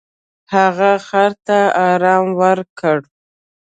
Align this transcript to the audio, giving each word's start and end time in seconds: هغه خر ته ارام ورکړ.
هغه 0.53 0.91
خر 1.07 1.31
ته 1.45 1.59
ارام 1.89 2.25
ورکړ. 2.41 2.99